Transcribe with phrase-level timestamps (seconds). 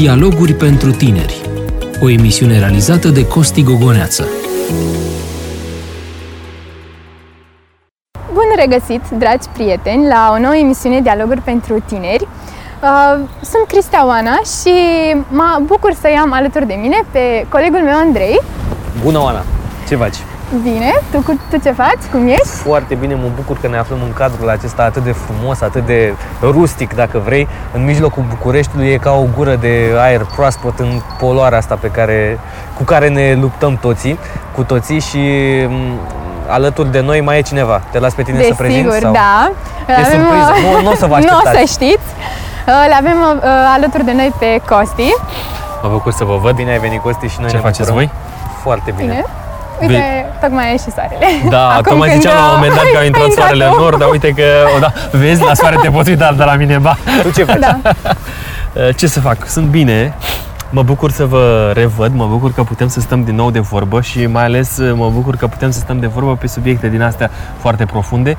[0.00, 1.40] Dialoguri pentru tineri.
[2.00, 4.26] O emisiune realizată de Costi Gogoneață.
[8.32, 12.28] Bun regăsit, dragi prieteni, la o nouă emisiune Dialoguri pentru tineri.
[12.82, 14.74] Uh, sunt Cristea Oana și
[15.28, 18.40] mă bucur să i-am alături de mine pe colegul meu Andrei.
[19.02, 19.42] Bună, Oana!
[19.88, 20.16] Ce faci?
[20.62, 21.98] Bine, tu, cu- tu ce faci?
[22.10, 22.46] Cum ești?
[22.46, 26.14] Foarte bine, mă bucur că ne aflăm în cadrul acesta atât de frumos, atât de
[26.40, 27.48] rustic, dacă vrei.
[27.72, 32.38] În mijlocul Bucureștiului e ca o gură de aer proaspăt în poluarea asta pe care,
[32.76, 34.18] cu care ne luptăm toții,
[34.54, 35.18] cu toții și
[35.68, 35.98] m,
[36.48, 37.80] alături de noi mai e cineva.
[37.90, 38.82] Te las pe tine să prezinți?
[38.88, 39.12] Desigur, sau?
[39.12, 39.52] da.
[40.00, 41.58] E surpriză, nu- nu o să vă Nu o așteptați.
[41.58, 42.06] să știți.
[42.66, 43.42] Uh, Le avem uh,
[43.74, 45.08] alături de noi pe Costi.
[45.82, 46.54] Mă bucur să vă văd.
[46.54, 47.96] Bine ai venit, Costi, și noi Ce ne faceți bucurăm.
[47.96, 48.10] voi?
[48.62, 49.08] Foarte bine.
[49.10, 49.24] Bine.
[49.80, 51.26] Uite, tocmai a ieșit soarele.
[51.48, 53.70] Da, Acum tocmai când, ziceam la un moment dat că a intrat intrat soarele în
[53.72, 53.80] tu.
[53.80, 54.42] nord, dar uite că,
[54.76, 56.96] o, da, vezi, la soare te poți uita, dar la mine, ba.
[57.22, 57.58] Tu ce faci?
[57.58, 57.78] Da.
[58.98, 59.46] Ce să fac?
[59.46, 60.14] Sunt bine,
[60.70, 64.00] mă bucur să vă revăd, mă bucur că putem să stăm din nou de vorbă
[64.00, 67.30] și mai ales mă bucur că putem să stăm de vorbă pe subiecte din astea
[67.58, 68.36] foarte profunde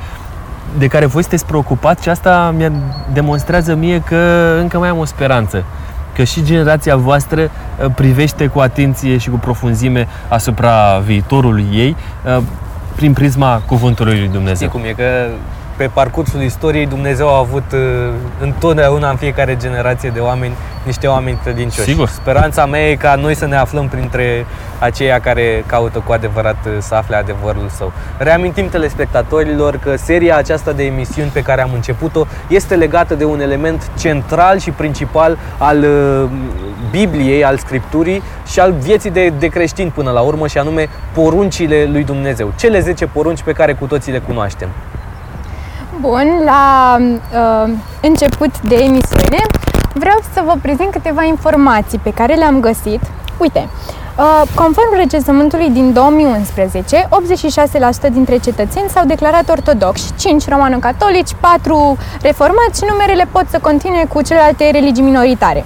[0.78, 2.72] de care voi sunteți preocupați și asta mi
[3.14, 4.16] demonstrează mie că
[4.60, 5.64] încă mai am o speranță
[6.18, 12.44] că și generația voastră uh, privește cu atenție și cu profunzime asupra viitorului ei uh,
[12.96, 14.68] prin prisma cuvântului lui Dumnezeu.
[14.68, 15.28] Știi cum e, că
[15.78, 17.80] pe parcursul istoriei Dumnezeu a avut uh,
[18.42, 20.54] întotdeauna în fiecare generație de oameni
[20.86, 21.90] niște oameni credincioși.
[21.90, 22.08] Sigur.
[22.08, 24.46] Speranța mea e ca noi să ne aflăm printre
[24.80, 27.92] aceia care caută cu adevărat uh, să afle adevărul său.
[28.18, 33.40] Reamintim telespectatorilor că seria aceasta de emisiuni pe care am început-o este legată de un
[33.40, 36.30] element central și principal al uh,
[36.92, 41.90] Bibliei, al Scripturii și al vieții de, de creștini până la urmă și anume poruncile
[41.92, 42.54] lui Dumnezeu.
[42.56, 44.70] Cele 10 porunci pe care cu toții le cunoaștem.
[46.02, 49.42] Bun, la uh, început de emisiune
[49.94, 53.00] vreau să vă prezint câteva informații pe care le-am găsit.
[53.38, 53.70] Uite,
[54.18, 62.80] uh, conform recensământului din 2011, 86% dintre cetățeni s-au declarat ortodoxi, 5 romano-catolici, 4 reformați
[62.80, 65.66] și numerele pot să continue cu celelalte religii minoritare.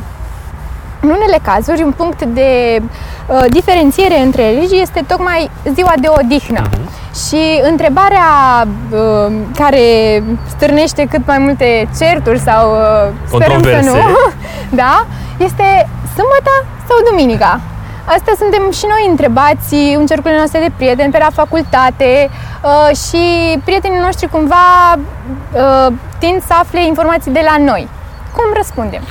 [1.02, 6.70] În unele cazuri, un punct de uh, diferențiere între religii este tocmai ziua de odihnă.
[7.28, 8.30] Și întrebarea
[8.92, 9.84] uh, care
[10.48, 14.02] stârnește cât mai multe certuri sau uh, sperăm să nu, Controverse.
[14.82, 15.06] da,
[15.38, 16.54] este sâmbătă
[16.88, 17.60] sau duminica?
[18.06, 22.30] Asta suntem și noi întrebați în cercurile noastre de prieteni pe la facultate
[22.64, 23.24] uh, și
[23.64, 27.88] prietenii noștri cumva uh, tind să afle informații de la noi.
[28.36, 29.02] Cum răspundem?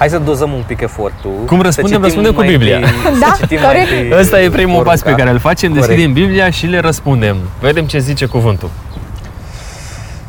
[0.00, 1.30] Hai să dozăm un pic efortul.
[1.46, 1.84] Cum Să răspundem?
[1.92, 2.76] citim Răspundem cu mai Biblia.
[2.76, 3.90] întâi- Da, să citim mai corect.
[3.90, 5.22] întâi Ăsta e primul pas pe porunca.
[5.22, 5.86] care îl facem, Corect.
[5.86, 7.36] deschidem Biblia și le răspundem.
[7.60, 8.70] Vedem ce zice cuvântul.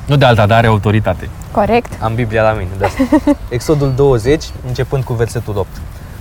[0.05, 1.29] Nu de alta, dar are autoritate.
[1.51, 1.91] Corect?
[1.99, 2.87] Am Biblia la mine, da.
[3.49, 5.67] Exodul 20, începând cu versetul 8.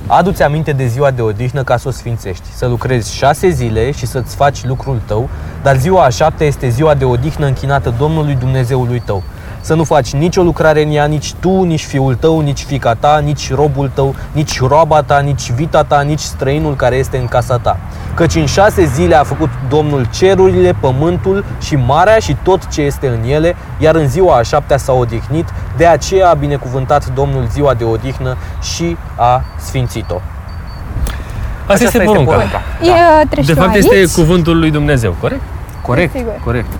[0.06, 4.06] Adu-ți aminte de ziua de odihnă ca să o sfințești, să lucrezi șase zile și
[4.06, 5.28] să-ți faci lucrul tău,
[5.62, 9.22] dar ziua a șaptea este ziua de odihnă închinată Domnului Dumnezeului tău.
[9.62, 13.18] Să nu faci nicio lucrare în ea, nici tu, nici fiul tău, nici fica ta,
[13.18, 17.58] nici robul tău, nici roaba ta, nici vita ta, nici străinul care este în casa
[17.58, 17.78] ta.
[18.14, 23.06] Căci în șase zile a făcut Domnul cerurile, pământul și marea și tot ce este
[23.08, 27.74] în ele, iar în ziua a șaptea s-a odihnit, de aceea a binecuvântat Domnul ziua
[27.74, 30.20] de odihnă și a sfințit-o.
[31.66, 32.32] Asta este Aceasta porunca.
[32.32, 32.60] porunca.
[33.22, 33.84] E, treci De tu fapt, aici?
[33.90, 35.40] este cuvântul lui Dumnezeu, corect?
[35.82, 36.32] Corect, Sigur.
[36.44, 36.72] corect.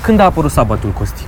[0.00, 1.22] Când a apărut sabatul, Costi?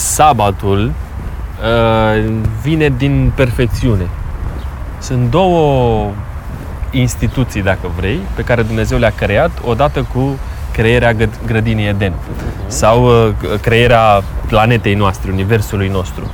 [0.00, 4.08] Sabatul uh, vine din perfecțiune.
[4.98, 6.10] Sunt două
[6.90, 10.38] instituții, dacă vrei, pe care Dumnezeu le-a creat odată cu
[10.72, 12.12] crearea gă- grădinii Eden
[12.66, 16.30] sau uh, crearea planetei noastre, universului nostru.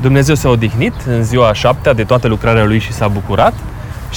[0.00, 3.54] Dumnezeu s-a odihnit în ziua a șaptea de toată lucrarea lui și s-a bucurat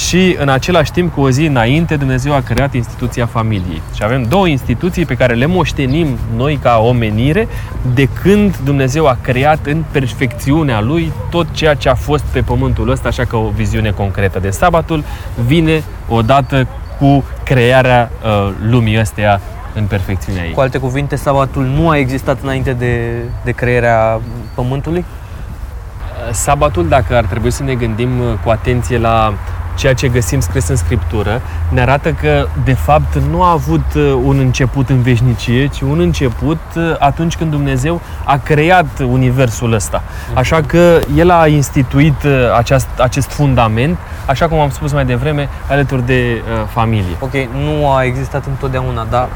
[0.08, 3.82] și în același timp, cu o zi înainte, Dumnezeu a creat instituția familiei.
[3.96, 7.48] Și avem două instituții pe care le moștenim noi ca omenire
[7.94, 12.90] de când Dumnezeu a creat în perfecțiunea lui tot ceea ce a fost pe pământul
[12.90, 15.04] ăsta, așa ca o viziune concretă de sabatul
[15.46, 16.68] vine odată
[17.00, 19.42] cu crearea uh, lumii astea
[19.74, 20.52] în perfecțiunea ei.
[20.52, 23.12] Cu alte cuvinte, sabatul nu a existat înainte de,
[23.44, 24.22] de crearea
[24.56, 25.06] pământului?
[26.32, 29.34] Sabatul, dacă ar trebui să ne gândim uh, cu atenție la
[29.76, 34.14] ceea ce găsim scris în Scriptură, ne arată că, de fapt, nu a avut uh,
[34.24, 40.04] un început în veșnicie, ci un început uh, atunci când Dumnezeu a creat universul ăsta.
[40.34, 45.50] Așa că El a instituit uh, aceast, acest fundament, așa cum am spus mai devreme,
[45.70, 47.16] alături de uh, familie.
[47.20, 49.30] Ok, nu a existat întotdeauna, dar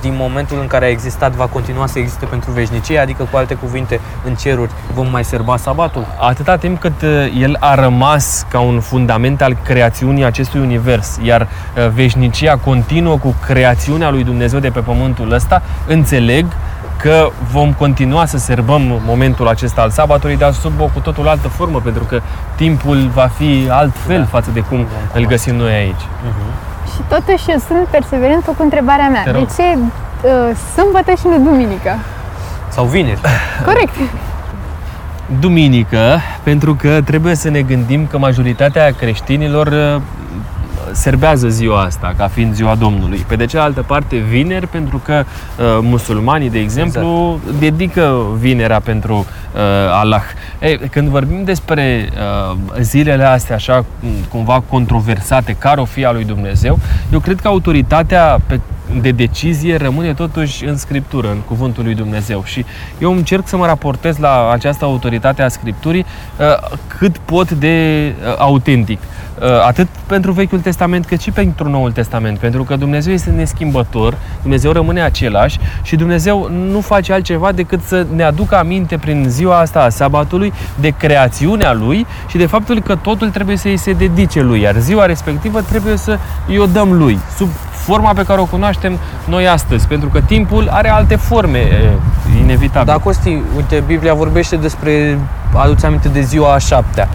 [0.00, 3.54] din momentul în care a existat va continua să existe pentru veșnicie, adică cu alte
[3.54, 6.06] cuvinte, în ceruri vom mai serba sabatul?
[6.20, 7.08] Atâta timp cât uh,
[7.40, 13.34] el a rămas ca un fundament al creațiunii acestui univers, iar uh, veșnicia continuă cu
[13.46, 16.46] creațiunea lui Dumnezeu de pe pământul ăsta, înțeleg
[16.98, 21.48] că vom continua să serbăm momentul acesta al sabatului, dar sub o cu totul altă
[21.48, 22.20] formă, pentru că
[22.54, 24.24] timpul va fi altfel Da.
[24.24, 26.02] față de cum îl găsim noi aici.
[26.94, 29.22] Și totuși eu sunt perseverentă cu întrebarea mea.
[29.22, 29.48] Te De rog.
[29.56, 31.96] ce uh, sâmbătă și nu duminică?
[32.68, 33.20] Sau vineri?
[33.68, 33.94] Corect.
[35.40, 40.00] Duminică, pentru că trebuie să ne gândim că majoritatea creștinilor uh,
[40.92, 43.24] serbează ziua asta ca fiind ziua Domnului.
[43.28, 49.60] Pe de cealaltă parte, vineri, pentru că uh, musulmanii, de exemplu, dedică vinerea pentru uh,
[49.92, 50.22] Allah.
[50.60, 52.08] Ei, când vorbim despre
[52.50, 56.78] uh, zilele astea așa cum- cumva controversate, care o fi a lui Dumnezeu,
[57.12, 58.60] eu cred că autoritatea pe
[59.00, 62.44] de decizie rămâne totuși în Scriptură, în Cuvântul lui Dumnezeu.
[62.44, 62.64] Și
[62.98, 66.04] eu încerc să mă raportez la această autoritate a Scripturii
[66.38, 68.98] uh, cât pot de uh, autentic.
[68.98, 72.38] Uh, Atât pentru Vechiul Testament cât și pentru Noul Testament.
[72.38, 78.06] Pentru că Dumnezeu este neschimbător, Dumnezeu rămâne același și Dumnezeu nu face altceva decât să
[78.14, 82.96] ne aducă aminte prin ziua asta a sabatului de creațiunea Lui și de faptul că
[82.96, 86.18] totul trebuie să îi se dedice Lui, iar ziua respectivă trebuie să
[86.48, 87.48] îi o dăm Lui, sub
[87.88, 91.92] forma pe care o cunoaștem noi astăzi, pentru că timpul are alte forme, e,
[92.40, 92.92] inevitabil.
[92.92, 95.18] Da, Costi, uite, Biblia vorbește despre,
[95.54, 97.08] aduți aminte de ziua a șaptea.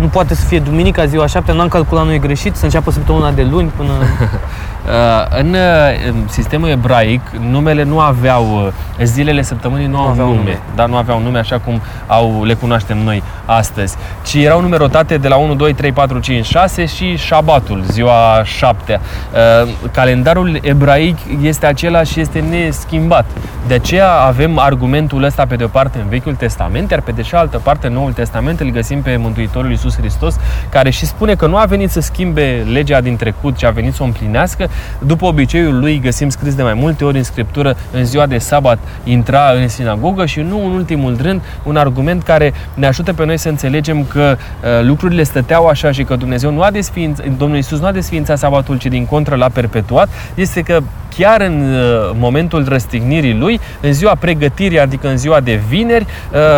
[0.00, 3.30] Nu poate să fie duminica, ziua a șaptea, n-am calculat noi greșit, să înceapă săptămâna
[3.30, 3.92] de luni până...
[4.86, 7.20] Uh, În uh, în sistemul ebraic,
[7.50, 8.44] numele nu aveau,
[8.98, 10.58] uh, zilele săptămânii nu, Nu au aveau nume, nume.
[10.74, 15.28] dar nu aveau nume așa cum au, le cunoaștem noi astăzi, ci erau numerotate de
[15.28, 19.00] la 1, 2, 3, 4, 5, 6 și șabatul, ziua șaptea.
[19.62, 23.24] Uh, Calendarul ebraic este același și este neschimbat.
[23.66, 27.22] De aceea avem argumentul ăsta pe de o parte în Vechiul Testament, iar pe de
[27.22, 30.36] cealaltă parte în Noul Testament îl găsim pe Mântuitorul Iisus Hristos,
[30.68, 33.94] care și spune că nu a venit să schimbe legea din trecut, ci a venit
[33.94, 34.68] să o împlinească.
[35.06, 38.78] După obiceiul lui găsim scris de mai multe ori în Scriptură, în ziua de sabat
[39.04, 43.38] intra în sinagogă și nu în ultimul rând un argument care ne ajută pe noi
[43.38, 47.80] să înțelegem că uh, lucrurile stăteau așa și că Dumnezeu nu a desființat, Domnul Iisus
[47.80, 50.82] nu a desființat sabatul, ci din contră l-a perpetuat, este că
[51.16, 56.06] chiar în uh, momentul răstignirii lui, în ziua pregătirii, adică în ziua de vineri,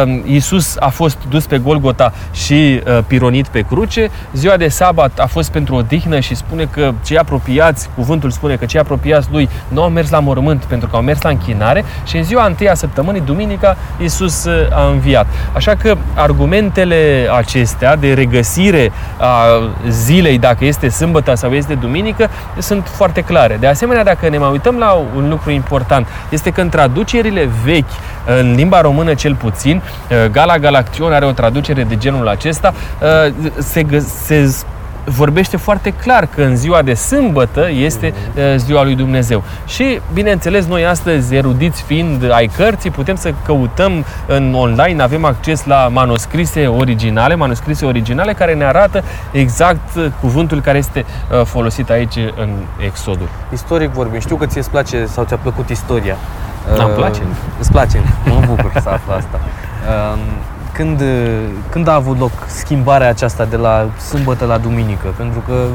[0.05, 2.53] uh, Iisus a fost dus pe Golgota și
[2.87, 4.11] uh, pironit pe cruce.
[4.33, 8.65] Ziua de sabat a fost pentru odihnă și spune că cei apropiați, cuvântul spune că
[8.65, 12.17] cei apropiați lui nu au mers la mormânt pentru că au mers la închinare și
[12.17, 15.27] în ziua întâia săptămânii, duminica, Iisus uh, a înviat.
[15.53, 19.45] Așa că argumentele acestea de regăsire a
[19.89, 23.57] zilei, dacă este sâmbătă sau este duminică, sunt foarte clare.
[23.61, 27.91] De asemenea, dacă ne mai uităm la un lucru important, este că în traducerile vechi,
[28.41, 33.35] în limba română cel puțin, uh, Gala Galaction are o traducere de genul acesta, uh,
[33.59, 34.65] se, gă- se
[35.07, 39.43] vorbește foarte clar că în ziua de sâmbătă este uh, ziua lui Dumnezeu.
[39.67, 45.65] Și, bineînțeles, noi astăzi, erudiți fiind ai cărții, putem să căutăm în online, avem acces
[45.65, 51.91] la manuscrise originale, manuscrise originale care ne arată exact uh, cuvântul care este uh, folosit
[51.91, 52.51] aici în
[52.85, 53.29] Exodul.
[53.53, 56.17] Istoric vorbim, știu că ție îți place sau ți-a plăcut istoria.
[56.77, 57.21] Da, îmi Uh, place.
[57.61, 59.41] Îți place, mă bucur să aflu asta.
[60.15, 60.19] Uh,
[60.77, 61.03] Când,
[61.71, 65.15] când a avut loc schimbarea aceasta de la sâmbătă la duminică?
[65.17, 65.67] Pentru că,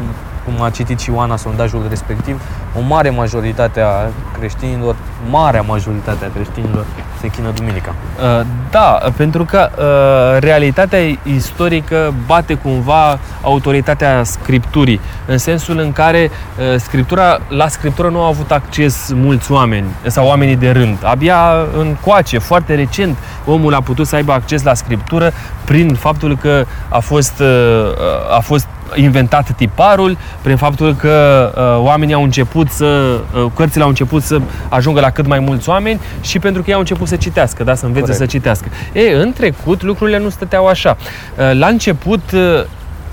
[0.45, 2.41] cum a citit și Ioana sondajul respectiv,
[2.77, 4.95] o mare majoritate a creștinilor,
[5.29, 6.85] marea majoritate a creștinilor
[7.19, 7.95] se închină duminica.
[8.39, 16.31] Uh, Da, pentru că uh, realitatea istorică bate cumva autoritatea scripturii, în sensul în care
[16.31, 20.97] uh, scriptura, la scriptură nu au avut acces mulți oameni sau oamenii de rând.
[21.03, 21.37] Abia
[21.77, 25.31] în coace, foarte recent, omul a putut să aibă acces la scriptură
[25.65, 32.13] prin faptul că a fost, uh, a fost inventat tiparul, prin faptul că uh, oamenii
[32.13, 36.39] au început să, uh, cărțile au început să ajungă la cât mai mulți oameni și
[36.39, 38.21] pentru că ei au început să citească, da, să învețe Corect.
[38.21, 38.67] să citească.
[38.93, 40.97] E, în trecut lucrurile nu stăteau așa.
[40.99, 42.63] Uh, La început uh,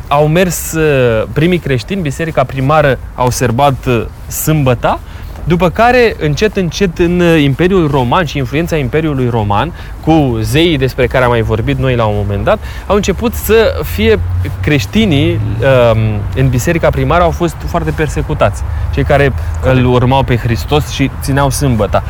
[0.09, 5.01] au mers uh, primii creștini, biserica primară au serbat uh, sâmbăta,
[5.49, 9.73] după care, încet, încet, în uh, Imperiul Roman și influența Imperiului Roman,
[10.05, 13.81] cu zeii despre care am mai vorbit noi la un moment dat, au început să
[13.85, 14.19] fie
[14.61, 18.63] creștinii um, în biserica primară au fost foarte persecutați.
[18.95, 22.03] Cei care îl urmau pe Hristos și țineau sâmbăta.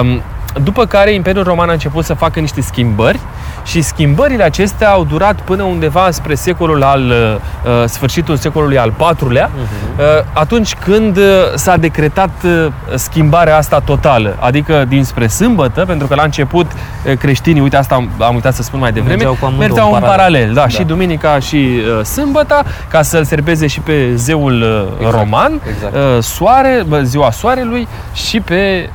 [0.00, 0.22] Um,
[0.62, 3.20] după care Imperiul Roman a început să facă niște schimbări
[3.64, 9.48] Și schimbările acestea au durat până undeva spre secolul al, uh, sfârșitul secolului al IV-lea,
[9.48, 9.98] uh-huh.
[9.98, 11.22] uh, atunci când uh,
[11.54, 16.66] s-a decretat uh, schimbarea asta totală, adică dinspre sâmbătă, pentru că la început
[17.06, 19.88] uh, creștinii, uite asta am, am uitat să spun mai devreme, Mergeau cu amândouă mergeau
[19.88, 20.16] în în paralel.
[20.32, 20.68] paralel, da, Da.
[20.68, 21.56] și duminica și
[21.98, 25.94] uh, sâmbăta, ca să-l serbeze și pe zeul uh, Exact, roman, exact.
[25.94, 28.90] uh, soare, bă, ziua soarelui și pe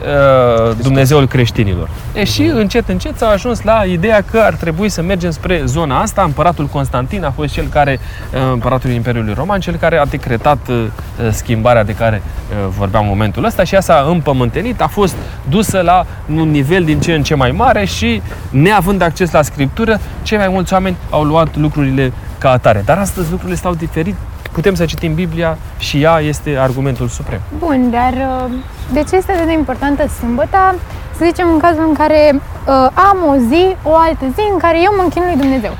[0.67, 1.89] uh, Dumnezeul creștinilor.
[2.13, 2.57] E și Mhm.
[2.57, 6.21] încet, încet s-a ajuns la ideea că ar trebui să mergem spre zona asta.
[6.23, 7.99] Împăratul Constantin a fost cel care,
[8.33, 10.85] uh, împăratul Imperiului Roman, cel care a decretat uh,
[11.31, 15.15] schimbarea de care uh, vorbeam în momentul ăsta și ea s-a împământenit, a fost
[15.49, 19.99] dusă la un nivel din ce în ce mai mare și neavând acces la scriptură,
[20.23, 22.81] cei mai mulți oameni au luat lucrurile ca atare.
[22.85, 24.15] Dar astăzi lucrurile stau diferit.
[24.51, 27.39] Putem să citim Biblia și ea este argumentul suprem.
[27.57, 28.51] Bun, dar uh,
[28.93, 30.75] de ce este atât de importantă sâmbăta?
[31.17, 34.77] Să zicem în cazul în care uh, am o zi, o altă zi în care
[34.83, 35.77] eu mă închin lui Dumnezeu.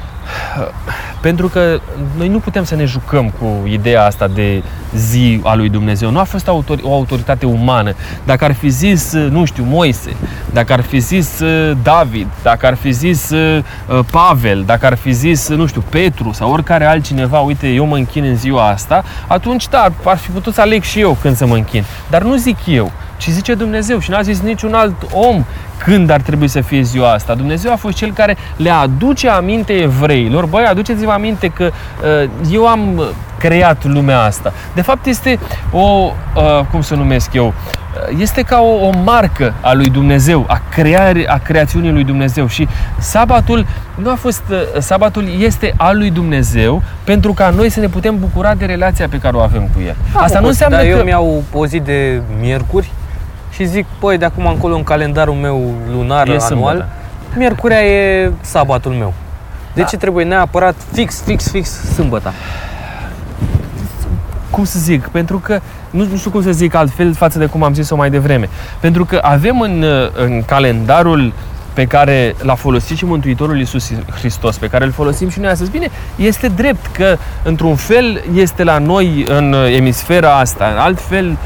[1.22, 1.80] Pentru că
[2.18, 4.64] noi nu putem să ne jucăm cu ideea asta de
[4.96, 6.12] zi a lui Dumnezeu.
[6.12, 7.94] Nu a fost autor- o autoritate umană.
[8.24, 10.16] Dacă ar fi zis, nu știu, Moise,
[10.54, 14.96] dacă ar fi zis uh, David, dacă ar fi zis uh, uh, Pavel, dacă ar
[14.96, 19.04] fi zis, nu știu, Petru sau oricare altcineva, uite, eu mă închin în ziua asta,
[19.28, 21.84] atunci, da, ar fi putut să aleg și eu când să mă închin.
[22.10, 25.44] Dar nu zic eu, ci zice Dumnezeu și n-a zis niciun alt om
[25.78, 27.34] când ar trebui să fie ziua asta.
[27.34, 30.46] Dumnezeu a fost cel care le aduce aminte evreilor.
[30.46, 31.72] Băi, aduceți-vă aminte că
[32.24, 33.08] uh, eu am uh,
[33.40, 34.54] creat lumea asta.
[34.76, 35.40] De fapt este
[35.72, 37.54] o, uh, cum să o numesc eu,
[38.12, 42.48] Uh, este ca o, o marcă a lui Dumnezeu, a, creare, a creațiunii lui Dumnezeu
[42.48, 42.68] și
[43.00, 43.66] sabatul
[43.96, 48.20] nu a fost, uh, sabatul este al lui Dumnezeu pentru ca noi să ne putem
[48.20, 49.96] bucura de relația pe care o avem cu el.
[50.14, 50.92] Asta nu înseamnă dar că...
[50.92, 52.92] eu mi-au o zi de miercuri
[53.52, 56.88] și zic, păi, de acum încolo în calendarul meu lunar, E anual, sâmbătă.
[57.36, 59.14] miercurea e sabatul meu.
[59.74, 59.88] De Da.
[59.88, 62.34] ce trebuie neapărat fix, fix, fix sâmbăta?
[64.58, 65.60] Cum să zic, pentru că
[65.90, 68.50] nu, nu știu cum să zic altfel față de cum am zis-o mai devreme.
[68.80, 69.86] Pentru că avem în,
[70.16, 71.34] în calendarul
[71.74, 75.72] pe care l-a folosit și Mântuitorul Iisus Hristos, pe care îl folosim și noi astăzi.
[75.72, 81.38] Bine, este drept că, într-un fel, este la noi în emisfera asta, în alt fel,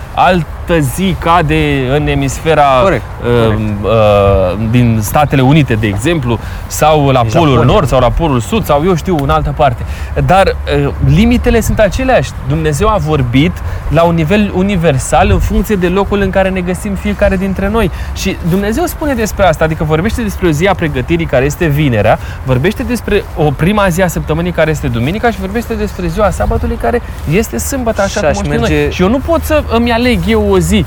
[0.71, 3.61] altă zi cade în emisfera Corect, uh, corect.
[3.83, 7.73] uh, din Statele Unite, de exemplu, sau la Din Polul Japonia.
[7.73, 9.85] Nord, sau la Polul Sud, sau eu știu, în altă parte.
[10.25, 12.31] Dar uh, limitele sunt aceleași.
[12.47, 13.51] Dumnezeu a vorbit
[13.89, 17.91] la un nivel universal în funcție de locul în care ne găsim fiecare dintre noi.
[18.13, 22.19] Și Dumnezeu spune despre asta, adică vorbește despre o zi a pregătirii care este vinerea,
[22.45, 26.75] vorbește despre o prima zi a săptămânii care este duminica și vorbește despre ziua sabatului
[26.81, 27.01] care
[27.31, 28.91] este sâmbătă, așa Și cum aș o știm merge- noi.
[28.91, 30.85] Și eu nu pot să îmi aleg eu o zi.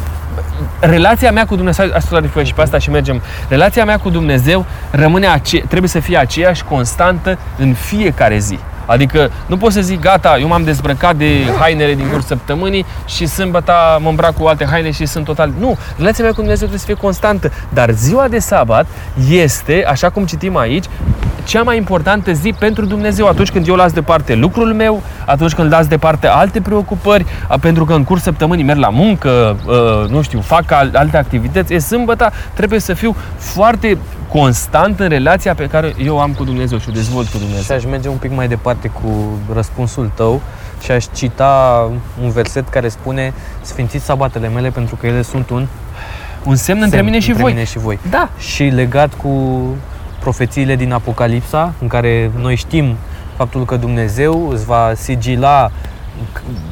[0.81, 3.23] Relația mea cu Dumnezeu, aș clarifica și pe asta și mergem.
[3.49, 8.59] Relația mea cu Dumnezeu rămâne ace- trebuie să fie aceeași constantă în fiecare zi.
[8.87, 11.27] Adică nu pot să zic, gata, eu m-am dezbrăcat de
[11.59, 15.53] hainele din cursul săptămânii și sâmbăta mă îmbrac cu alte haine și sunt total...
[15.59, 17.53] Nu, relația mea cu Dumnezeu trebuie să fie constantă.
[17.69, 18.87] Dar ziua de sabat
[19.31, 20.85] este, așa cum citim aici,
[21.45, 25.73] cea mai importantă zi pentru Dumnezeu atunci când eu las deoparte lucrul meu, atunci când
[25.73, 30.23] las deoparte alte preocupări, a, pentru că în curs săptămânii merg la muncă, uh, nu
[30.23, 33.99] știu, fac al- alte activități, e sâmbăta, trebuie să fiu foarte
[34.29, 37.43] constant în relația pe care eu o am cu Dumnezeu și o dezvolt cu Și
[37.43, 37.77] Dumnezeu.
[37.77, 40.41] aș merge un pic mai departe cu răspunsul tău
[40.83, 41.89] și aș cita
[42.23, 45.67] un verset care spune Sfințiți sabatele mele pentru că ele sunt un
[46.45, 47.53] Un semn între semn mine și între voi.
[47.53, 47.99] Mine și voi.
[48.11, 48.29] Da.
[48.39, 49.63] Și legat cu
[50.29, 52.97] profețiile din Apocalipsa, în care noi știm
[53.37, 55.71] faptul că Dumnezeu îți va sigila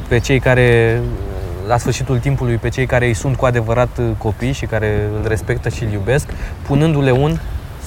[0.07, 0.99] pe cei care
[1.67, 5.69] la sfârșitul timpului pe cei care îi sunt cu adevărat copii și care îl respectă
[5.69, 6.27] și îl iubesc,
[6.67, 7.37] punându-le un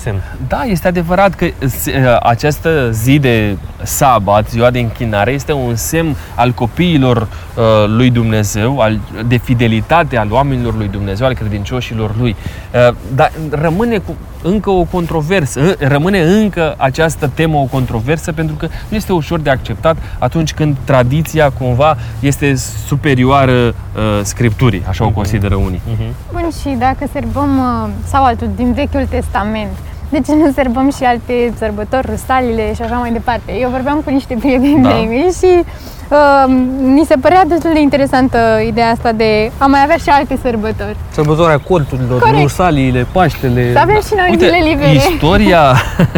[0.03, 0.23] semn.
[0.49, 1.87] Da, este adevărat că s-
[2.23, 7.27] această zi de sabat, ziua de închinare, este un semn al copiilor uh,
[7.87, 12.37] lui Dumnezeu, al, de fidelitate al oamenilor lui Dumnezeu, al credincioșilor lui.
[12.89, 18.57] Uh, dar rămâne cu, încă o controversă, uh, rămâne încă această temă o controversă pentru
[18.57, 22.55] că nu este ușor de acceptat atunci când tradiția cumva este
[22.87, 23.75] superioară uh,
[24.23, 25.81] Scripturii, așa o consideră unii.
[26.33, 29.71] Bun, și dacă serbăm, uh, sau altul din Vechiul Testament,
[30.09, 33.53] de ce nu serbăm și alte sărbători, rusalile și așa mai departe?
[33.61, 34.89] Eu vorbeam cu niște prieteni Da.
[34.89, 35.65] de-ai mei și
[36.09, 36.45] uh,
[36.83, 40.97] mi se părea destul de interesantă ideea asta de a mai avea și alte sărbători.
[41.11, 42.41] Sărbătoarea corturilor, Corect.
[42.41, 43.73] rusaliile, Paștele.
[43.73, 44.93] Să avem și noi zile libere.
[44.95, 45.61] istoria...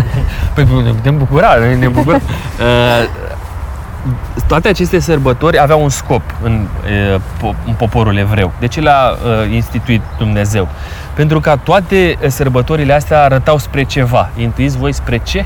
[0.55, 2.21] Păi ne putem bucura, noi ne bucurăm.
[2.25, 3.09] Uh,
[4.49, 8.53] toate aceste sărbători aveau un scop în, uh, po- în poporul evreu.
[8.61, 10.69] De ce le-a uh, instituit Dumnezeu?
[11.15, 14.31] Pentru ca toate sărbătorile astea arătau spre ceva.
[14.37, 15.45] Intuiți voi spre ce?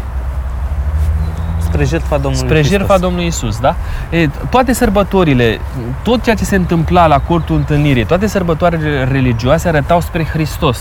[1.72, 2.76] Spre jertfa Domnului spre Hristos.
[2.78, 3.74] jertfa Domnului Isus, da?
[4.10, 5.60] E, toate sărbătorile,
[6.02, 10.78] tot ceea ce se întâmpla la cortul întâlnirii, toate sărbătoarele religioase arătau spre Hristos.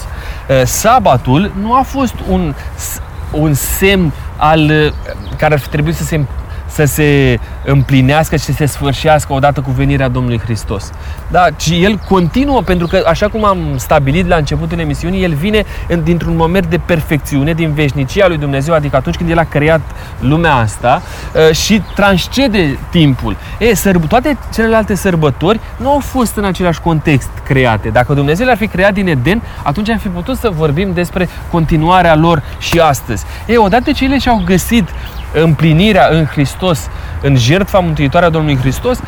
[0.47, 2.99] E, Sabatul nu a fost un, s-
[3.31, 4.93] un semn al e,
[5.37, 6.25] care ar fi trebuit să se
[6.71, 10.91] să se împlinească și să se sfârșească odată cu venirea Domnului Hristos.
[11.31, 15.63] Da, ci el continuă, pentru că, așa cum am stabilit la începutul emisiunii, el vine
[15.87, 19.81] în- dintr-un moment de perfecțiune, din veșnicia lui Dumnezeu, adică atunci când el a creat
[20.19, 21.01] lumea asta
[21.49, 23.35] uh, și transcede timpul.
[23.59, 27.89] E, sărb- toate celelalte sărbători nu au fost în același context create.
[27.89, 32.15] Dacă Dumnezeu le-ar fi creat din Eden, atunci am fi putut să vorbim despre continuarea
[32.15, 33.23] lor și astăzi.
[33.45, 34.89] E, odată ce ele și-au găsit
[35.33, 36.87] împlinirea în Hristos,
[37.21, 38.99] în jertfa mântuitoare a Domnului Hristos,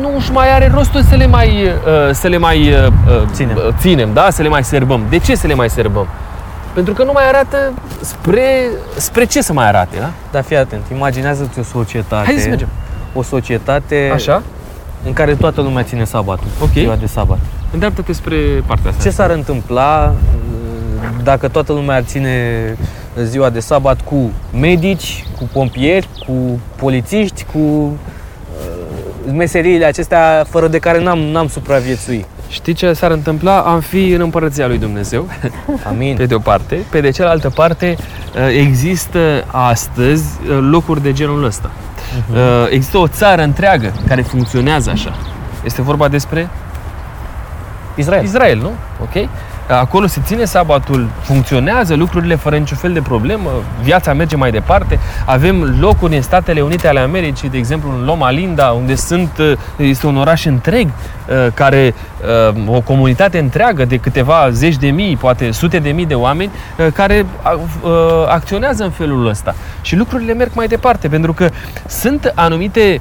[0.00, 3.56] nu își mai are rostul să le mai, uh, să le mai uh, uh, Ținem.
[3.56, 4.30] uh, ținem, da?
[4.30, 5.02] să le mai serbăm.
[5.08, 6.06] De ce să le mai serbăm?
[6.74, 8.44] Pentru că nu mai arată spre,
[8.96, 10.10] spre ce să mai arate, da?
[10.30, 12.68] Dar fii atent, imaginează-ți o societate, Hai să mergem.
[13.14, 14.42] o societate Așa?
[15.06, 16.70] în care toată lumea ține sabatul, Ok.
[16.70, 17.38] ziua de sabat.
[17.72, 18.36] Îndreaptă-te spre
[18.66, 19.02] partea asta.
[19.02, 22.30] Ce s-ar întâmpla uh, dacă toată lumea ar ține
[23.22, 30.78] ziua de sabat cu medici, cu pompieri, cu polițiști, cu uh, meseriile acestea fără de
[30.78, 32.24] care n-am, n-am supraviețuit.
[32.48, 33.58] Știi ce s-ar întâmpla?
[33.60, 35.28] Am fi în împărăția lui Dumnezeu,
[35.88, 36.16] Amin.
[36.16, 36.78] pe de o parte.
[36.90, 41.70] Pe de cealaltă parte, uh, există astăzi uh, locuri de genul ăsta.
[42.32, 42.36] Uh,
[42.70, 45.16] Există o țară întreagă care funcționează așa.
[45.64, 46.48] Este vorba despre
[47.94, 48.24] Israel.
[48.24, 48.70] Israel, nu?
[49.02, 49.28] Ok?
[49.68, 53.50] Acolo se ține sabatul, funcționează lucrurile fără niciun fel de problemă,
[53.82, 54.98] viața merge mai departe.
[55.26, 59.52] Avem locuri în Statele Unite ale Americii, de exemplu în Loma Linda, unde sunt, uh,
[59.76, 61.94] este un oraș întreg, uh, care,
[62.48, 66.50] uh, o comunitate întreagă de câteva zeci de mii, poate sute de mii de oameni,
[66.78, 67.26] uh, care
[67.82, 67.90] uh,
[68.28, 69.54] acționează în felul ăsta.
[69.82, 71.48] Și lucrurile merg mai departe, pentru că
[71.86, 73.00] sunt anumite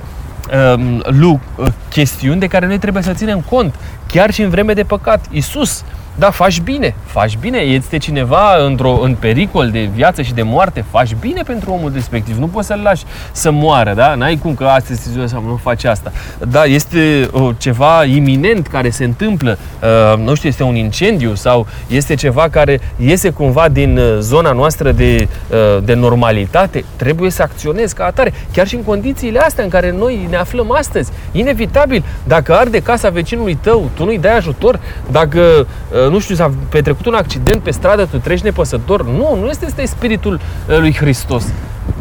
[0.76, 3.76] um, lu- uh, chestiuni de care noi trebuie să ținem cont,
[4.08, 5.26] chiar și în vreme de păcat.
[5.32, 5.84] Isus,
[6.16, 10.86] da, faci bine, faci bine, este cineva într-o, în pericol de viață și de moarte,
[10.92, 14.16] faci bine pentru omul respectiv, nu poți să-l lași să moară, da?
[14.16, 16.12] N-ai cum că astăzi este ziua sau nu faci asta.
[16.48, 21.68] Da, este uh, ceva iminent care se întâmplă, uh, nu știu, este un incendiu sau
[21.88, 27.42] este ceva care iese cumva din uh, zona noastră de, uh, de normalitate, trebuie să
[27.42, 31.12] acționezi ca atare, chiar și în condițiile astea în care noi ne aflăm astăzi.
[31.32, 34.80] Inevitabil, dacă arde casa vecinului tău, tu nu-i dai ajutor,
[35.12, 39.48] dacă, uh, nu știu, s-a petrecut un accident pe stradă, tu treci nepăsător, nu, nu
[39.50, 40.34] este ăsta e spiritul
[40.70, 41.48] uh, lui Hristos.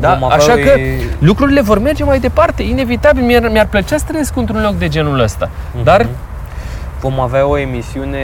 [0.00, 0.08] Da?
[0.14, 0.70] Vom avea Așa o- că
[1.18, 3.22] lucrurile vor merge mai departe, inevitabil.
[3.22, 5.50] Mi-ar, mi-ar plăcea să trăiesc într-un loc de genul ăsta.
[5.82, 6.06] Dar
[7.00, 8.18] Vom avea o emisiune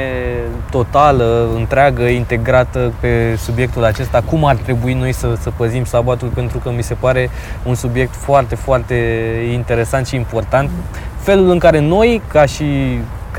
[0.70, 6.58] totală, întreagă, integrată pe subiectul acesta, cum ar trebui noi să, să păzim sabatul, pentru
[6.58, 7.30] că mi se pare
[7.62, 8.94] un subiect foarte, foarte
[9.52, 10.70] interesant și important.
[11.18, 12.64] Felul în care noi, ca și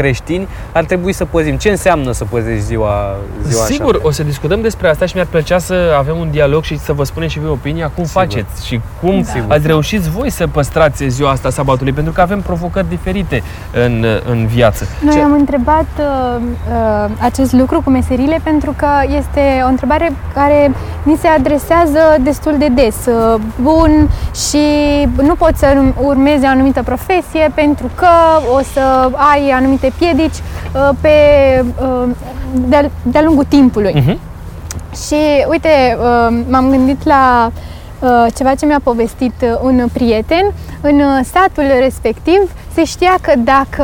[0.02, 1.56] creștini, ar trebui să păzim.
[1.58, 3.16] Ce înseamnă să păzești ziua,
[3.48, 4.08] ziua Sigur, așa?
[4.08, 7.04] o să discutăm despre asta și mi-ar plăcea să avem un dialog și să vă
[7.04, 8.22] spunem și voi opinia cum Sigur.
[8.22, 9.54] faceți și cum Da.
[9.56, 13.44] ați reușit voi să păstrați ziua asta sabatului, pentru că avem provocări diferite
[13.86, 14.88] în, în viață.
[15.04, 20.12] Noi Ce- am întrebat uh, uh, acest lucru cu meserile pentru că este o întrebare
[20.34, 20.72] care
[21.04, 22.96] ni se adresează destul de des.
[23.06, 24.10] Uh, bun,
[24.50, 24.58] și
[25.22, 28.08] nu poți să urmezi o anumită profesie pentru că
[28.56, 30.36] o să ai anumite piedici
[30.74, 31.10] uh, pe,
[31.82, 32.10] uh,
[32.54, 33.94] de-a, de-a lungul timpului.
[33.96, 34.20] Mhm.
[35.08, 37.52] Și uite, uh, m-am gândit la
[38.00, 40.54] uh, ceva ce mi-a povestit uh, un prieten.
[40.82, 43.84] În uh, satul respectiv se știa că dacă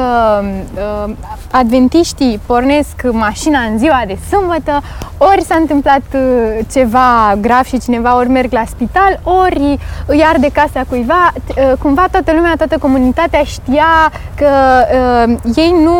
[0.75, 1.13] uh,
[1.59, 4.81] adventiștii pornesc mașina în ziua de sâmbătă,
[5.17, 6.21] ori s-a întâmplat uh,
[6.71, 11.71] ceva grav și cineva ori merg la spital, ori îi arde casa cuiva, t- uh,
[11.79, 14.49] cumva toată lumea, toată comunitatea știa că
[15.27, 15.97] uh, ei nu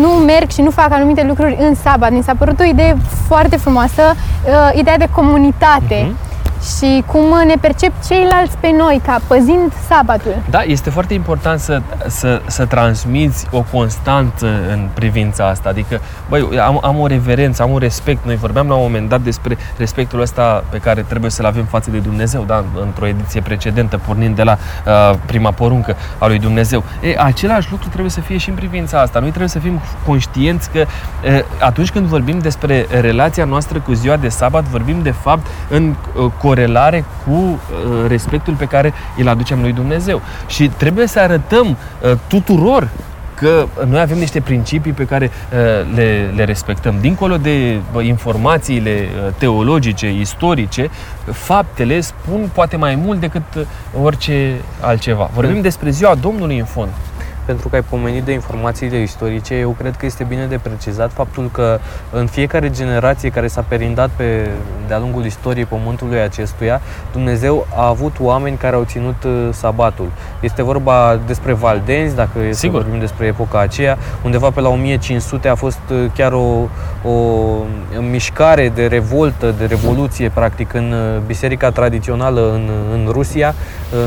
[0.00, 2.10] nu merg și nu fac anumite lucruri în sabat.
[2.10, 6.14] Mi s-a părut o idee foarte frumoasă, uh, ideea de comunitate
[6.62, 10.34] și cum ne percep ceilalți pe noi ca păzind sabatul.
[10.50, 15.68] Da, este foarte important să, să, să transmiți o constanță în privința asta.
[15.68, 18.24] Adică, băi, eu am, am o reverență, am un respect.
[18.24, 21.90] Noi vorbeam la un moment dat despre respectul ăsta pe care trebuie să-l avem față
[21.90, 22.64] de Dumnezeu, da?
[22.80, 26.84] într-o ediție precedentă, pornind de la uh, prima poruncă a lui Dumnezeu.
[27.00, 29.18] E, același lucru trebuie să fie și în privința asta.
[29.18, 34.16] Noi trebuie să fim conștienți că uh, atunci când vorbim despre relația noastră cu ziua
[34.16, 37.58] de sabat, vorbim de fapt în uh, corelare cu uh,
[38.08, 40.20] respectul pe care îl aducem lui Dumnezeu.
[40.46, 42.88] Și trebuie să arătăm uh, tuturor
[43.34, 45.58] că noi avem niște principii pe care uh,
[45.94, 46.94] le, le respectăm.
[47.00, 50.90] Dincolo de uh, informațiile uh, teologice, istorice,
[51.32, 53.62] faptele spun poate mai mult decât uh,
[54.02, 55.30] orice altceva.
[55.34, 56.88] Vorbim despre ziua Domnului în fond
[57.44, 61.50] pentru că ai pomenit de informațiile istorice, eu cred că este bine de precizat faptul
[61.52, 61.78] că
[62.10, 64.50] în fiecare generație care s-a perindat pe
[64.86, 66.80] de-a lungul istoriei pământului acestuia,
[67.12, 70.10] Dumnezeu a avut oameni care au ținut uh, sabatul.
[70.40, 72.54] Este vorba despre valdenzi, dacă Sigur.
[72.54, 76.68] să vorbim despre epoca aceea, undeva pe la 1500 a fost uh, chiar o,
[77.10, 77.16] o
[78.10, 83.54] mișcare de revoltă, de revoluție, practic, în uh, biserica tradițională în, în Rusia,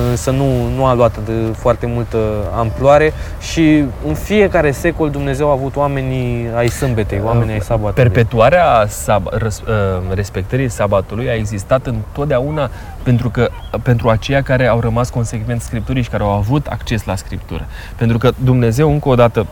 [0.09, 2.17] însă nu, nu a luat de foarte multă
[2.57, 8.03] amploare și în fiecare secol Dumnezeu a avut oamenii ai sâmbetei, oamenii ai sabatului.
[8.03, 12.69] Perpetuarea sab- ă, respectării sabatului a existat întotdeauna
[13.03, 13.49] pentru că
[13.83, 17.65] pentru aceia care au rămas consecvent Scripturii și care au avut acces la Scriptură.
[17.95, 19.45] Pentru că Dumnezeu, încă o dată,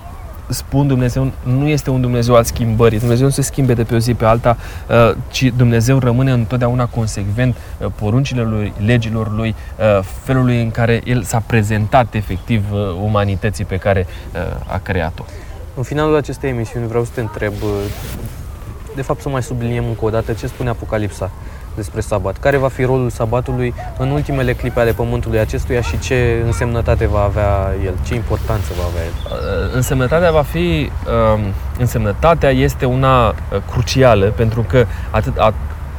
[0.49, 2.99] spun Dumnezeu nu este un Dumnezeu al schimbării.
[2.99, 4.58] Dumnezeu nu se schimbe de pe o zi pe alta,
[4.89, 11.01] uh, ci Dumnezeu rămâne întotdeauna consecvent uh, poruncile lui, legilor lui, uh, felului în care
[11.06, 12.63] El s-a prezentat efectiv
[13.03, 14.08] umanității pe care
[14.67, 15.23] a creat-o.
[15.75, 17.53] În finalul acestei emisiuni vreau să te întreb,
[18.95, 21.32] de fapt să mai subliniem încă o dată ce spune Apocalipsa
[21.75, 22.38] despre sabat.
[22.38, 27.21] Care va fi rolul sabatului în ultimele clipe ale pământului acestuia și ce însemnătate va
[27.21, 29.12] avea el, ce importanță va avea el?
[29.23, 30.89] Uh, însemnătatea va fi,
[31.36, 31.41] um,
[31.77, 33.33] însemnătatea este una uh,
[33.71, 35.33] crucială pentru că atât,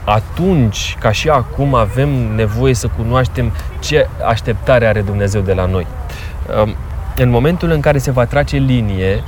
[0.04, 5.86] atunci, ca și acum, avem nevoie să cunoaștem ce așteptare are Dumnezeu de la noi.
[7.18, 9.22] Um, în momentul în care se va trage linie,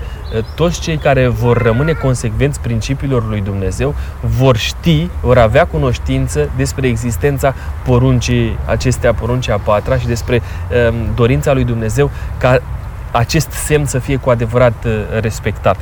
[0.54, 6.88] toți cei care vor rămâne consecvenți principiilor lui Dumnezeu vor ști, vor avea cunoștință despre
[6.88, 10.42] existența poruncii acestea, poruncii a patra și despre
[10.90, 12.60] um, dorința lui Dumnezeu ca
[13.10, 15.76] acest semn să fie cu adevărat uh, respectat.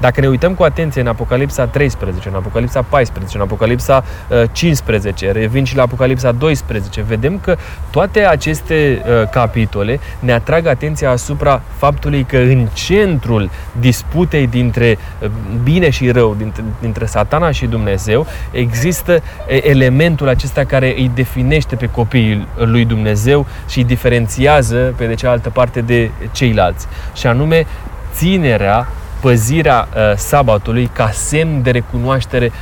[0.00, 4.04] Dacă ne uităm cu atenție în Apocalipsa 13, în Apocalipsa 14, în Apocalipsa
[4.52, 7.56] 15, uh, revin și la Apocalipsa 12, vedem că
[7.90, 15.30] toate aceste uh, capitole ne atrag atenția asupra faptului că în centrul disputei dintre uh,
[15.62, 19.22] bine și rău, dintre, dintre satana și Dumnezeu, există
[19.62, 25.50] elementul acesta care îi definește pe copiii lui Dumnezeu și îi diferențiază pe de cealaltă
[25.50, 26.86] parte de ceilalți.
[27.14, 27.66] Și anume
[28.12, 28.88] ținerea
[29.20, 32.52] păzirea uh, sabatului ca semn de recunoaștere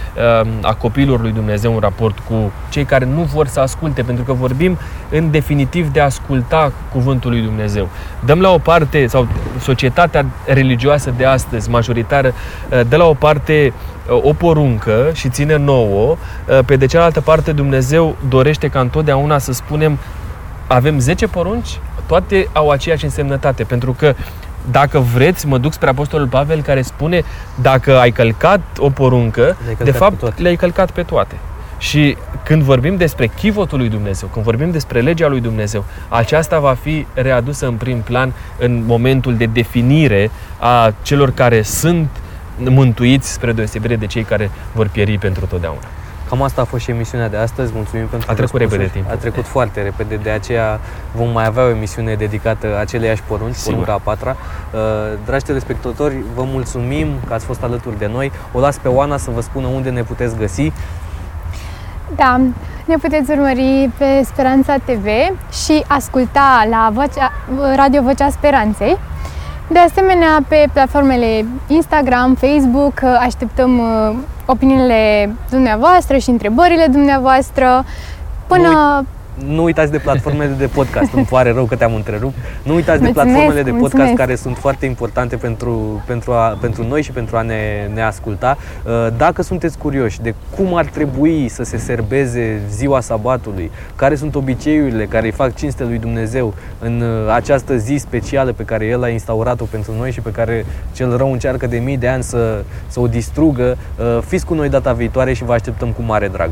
[0.40, 4.25] uh, a copiilor lui Dumnezeu în raport cu cei care nu vor să asculte, pentru
[4.25, 4.79] că vorbim
[5.11, 7.88] în definitiv de a asculta cuvântul lui Dumnezeu.
[8.25, 9.29] Dăm la o parte, sau
[9.61, 12.33] societatea religioasă de astăzi, majoritară,
[12.71, 13.73] uh, dă la o parte
[14.11, 16.16] uh, o poruncă și ține nouă,
[16.49, 19.99] uh, pe de cealaltă parte Dumnezeu dorește ca întotdeauna să spunem
[20.66, 24.14] avem 10 porunci, toate au aceeași însemnătate, pentru că
[24.70, 27.22] dacă vreți, mă duc spre Apostolul Pavel care spune
[27.62, 31.35] dacă ai călcat o poruncă, de fapt le-ai călcat pe toate.
[31.78, 36.76] Și când vorbim despre chivotul lui Dumnezeu, când vorbim despre legea lui Dumnezeu, aceasta va
[36.81, 42.09] fi readusă în prim plan în momentul de definire a celor care sunt
[42.57, 45.87] mântuiți spre deosebire de cei care vor pieri pentru totdeauna.
[46.28, 47.72] Cam asta a fost și emisiunea de astăzi.
[47.74, 49.10] Mulțumim pentru A trecut repede timp.
[49.10, 50.80] A trecut foarte repede, de aceea
[51.14, 53.70] vom mai avea o emisiune dedicată aceleiași porunci, Sigur.
[53.70, 54.36] porunca a patra.
[54.72, 54.80] Uh,
[55.24, 58.32] dragi telespectatori, vă mulțumim că ați fost alături de noi.
[58.52, 60.72] O las pe Oana să vă spună unde ne puteți găsi.
[62.16, 62.40] Da,
[62.84, 65.06] ne puteți urmări pe Speranța TV
[65.64, 67.32] și asculta la Vocea,
[67.76, 68.98] Radio Vocea Speranței.
[69.70, 74.16] De asemenea, pe platformele Instagram, Facebook, așteptăm uh,
[74.50, 77.84] opiniile dumneavoastră și întrebările dumneavoastră.
[78.46, 79.04] Până
[79.46, 82.35] nu uitați de platformele de podcast, îmi pare rău că te-am întrerupt.
[82.62, 84.16] Nu uitați mulțumesc, de platformele de podcast mulțumesc.
[84.16, 88.57] care sunt foarte importante pentru, pentru, a, pentru noi și pentru a ne, ne asculta.
[88.85, 94.35] Uh, dacă sunteți curioși de cum ar trebui să se serbeze ziua sabatului, care sunt
[94.35, 99.03] obiceiurile care îi fac cinste lui Dumnezeu în uh, această zi specială pe care El
[99.03, 102.64] a instaurat-o pentru noi și pe care cel rău încearcă de mii de ani să,
[102.88, 106.51] să o distrugă, uh, fiți cu noi data viitoare și vă așteptăm cu mare drag.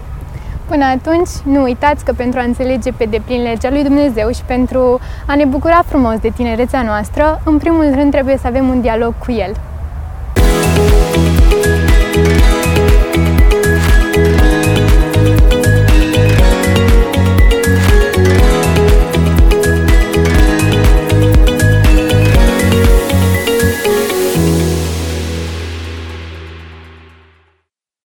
[0.68, 5.00] Până atunci, nu uitați că pentru a înțelege pe deplin legea lui Dumnezeu și pentru
[5.26, 9.14] a ne bucura frumos de tinerețea noastră, în primul rând trebuie să avem un dialog
[9.18, 9.52] cu El.